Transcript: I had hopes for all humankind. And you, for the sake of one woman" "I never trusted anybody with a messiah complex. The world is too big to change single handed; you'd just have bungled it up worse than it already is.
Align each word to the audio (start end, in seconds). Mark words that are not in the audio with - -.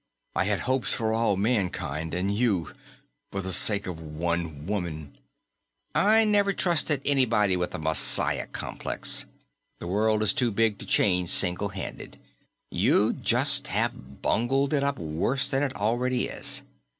I 0.35 0.45
had 0.45 0.61
hopes 0.61 0.93
for 0.95 1.13
all 1.13 1.35
humankind. 1.35 2.15
And 2.15 2.35
you, 2.35 2.71
for 3.31 3.39
the 3.39 3.53
sake 3.53 3.85
of 3.85 3.99
one 4.01 4.65
woman" 4.65 5.15
"I 6.13 6.25
never 6.25 6.53
trusted 6.53 7.03
anybody 7.05 7.55
with 7.55 7.75
a 7.75 7.77
messiah 7.77 8.47
complex. 8.47 9.27
The 9.77 9.85
world 9.85 10.23
is 10.23 10.33
too 10.33 10.49
big 10.49 10.79
to 10.79 10.87
change 10.87 11.29
single 11.29 11.69
handed; 11.69 12.17
you'd 12.71 13.21
just 13.23 13.67
have 13.67 14.21
bungled 14.23 14.73
it 14.73 14.81
up 14.81 14.97
worse 14.97 15.47
than 15.47 15.61
it 15.61 15.75
already 15.75 16.29
is. 16.29 16.63